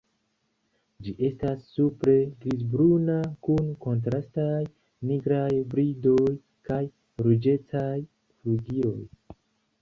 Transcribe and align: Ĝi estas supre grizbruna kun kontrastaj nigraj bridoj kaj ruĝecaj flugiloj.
Ĝi 1.07 1.11
estas 1.25 1.65
supre 1.73 2.15
grizbruna 2.45 3.17
kun 3.47 3.67
kontrastaj 3.83 4.63
nigraj 5.11 5.59
bridoj 5.75 6.33
kaj 6.71 6.81
ruĝecaj 7.27 7.93
flugiloj. 8.41 8.99